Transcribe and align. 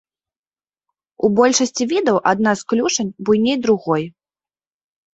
У 1.27 1.31
большасці 1.41 1.83
відаў 1.93 2.17
адна 2.33 2.51
з 2.65 2.69
клюшань 2.75 3.15
буйней 3.31 3.57
другой. 3.67 4.03